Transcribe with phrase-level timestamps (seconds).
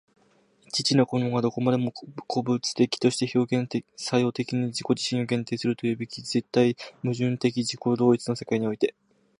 [0.65, 8.95] 一々の個物がどこまでも個物的として表現作用的に自己自身を限定するというべき絶対矛盾的自己同一の世界において、